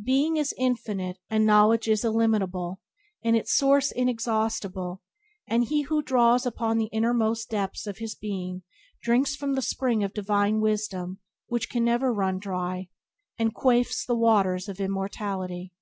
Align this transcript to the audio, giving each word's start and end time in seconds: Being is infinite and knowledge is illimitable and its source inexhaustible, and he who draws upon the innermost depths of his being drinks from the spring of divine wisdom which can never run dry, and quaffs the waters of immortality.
Being 0.00 0.36
is 0.36 0.54
infinite 0.56 1.18
and 1.28 1.44
knowledge 1.44 1.88
is 1.88 2.04
illimitable 2.04 2.78
and 3.24 3.34
its 3.34 3.52
source 3.52 3.90
inexhaustible, 3.90 5.02
and 5.48 5.64
he 5.64 5.82
who 5.82 6.02
draws 6.02 6.46
upon 6.46 6.78
the 6.78 6.86
innermost 6.92 7.50
depths 7.50 7.84
of 7.84 7.98
his 7.98 8.14
being 8.14 8.62
drinks 9.02 9.34
from 9.34 9.54
the 9.54 9.62
spring 9.62 10.04
of 10.04 10.14
divine 10.14 10.60
wisdom 10.60 11.18
which 11.48 11.68
can 11.68 11.84
never 11.84 12.14
run 12.14 12.38
dry, 12.38 12.88
and 13.38 13.54
quaffs 13.56 14.06
the 14.06 14.14
waters 14.14 14.68
of 14.68 14.78
immortality. 14.78 15.72